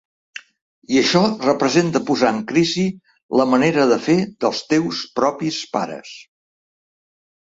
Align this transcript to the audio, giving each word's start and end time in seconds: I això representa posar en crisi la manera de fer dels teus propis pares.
I 0.95 0.97
això 1.01 1.19
representa 1.41 2.01
posar 2.07 2.31
en 2.35 2.39
crisi 2.51 2.85
la 3.41 3.47
manera 3.53 3.87
de 3.95 3.99
fer 4.07 4.17
dels 4.47 4.63
teus 4.75 5.03
propis 5.21 5.61
pares. 5.77 6.19